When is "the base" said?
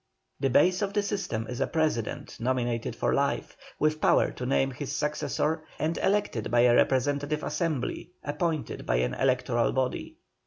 0.39-0.81